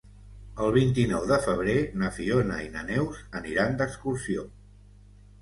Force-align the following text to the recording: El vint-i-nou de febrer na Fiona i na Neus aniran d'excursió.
El 0.67 0.71
vint-i-nou 0.77 1.27
de 1.31 1.37
febrer 1.43 1.75
na 2.05 2.09
Fiona 2.15 2.57
i 2.69 2.73
na 2.77 2.83
Neus 2.89 3.21
aniran 3.43 3.79
d'excursió. 3.83 4.49